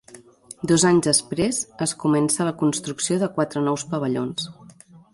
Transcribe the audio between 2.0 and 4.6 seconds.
comença la construcció de quatre nous pavellons.